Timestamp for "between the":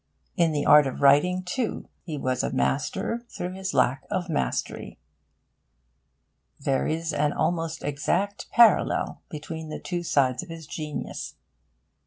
9.29-9.77